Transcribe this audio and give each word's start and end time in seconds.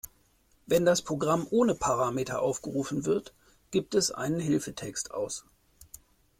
Wenn 0.65 0.83
das 0.83 1.03
Programm 1.03 1.45
ohne 1.51 1.75
Parameter 1.75 2.41
aufgerufen 2.41 3.05
wird, 3.05 3.35
gibt 3.69 3.93
es 3.93 4.09
einen 4.09 4.39
Hilfetext 4.39 5.11
aus. 5.13 5.45